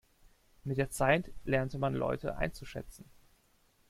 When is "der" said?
0.79-0.89